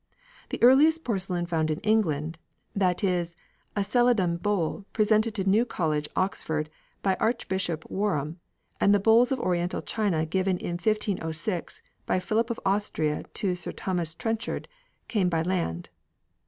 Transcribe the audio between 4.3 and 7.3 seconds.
bowl presented to New College, Oxford, by